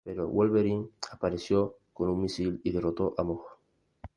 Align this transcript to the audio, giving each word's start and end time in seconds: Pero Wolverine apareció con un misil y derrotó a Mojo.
Pero 0.03 0.27
Wolverine 0.27 0.87
apareció 1.11 1.75
con 1.93 2.09
un 2.09 2.23
misil 2.23 2.59
y 2.63 2.71
derrotó 2.71 3.13
a 3.19 3.21
Mojo. 3.23 3.45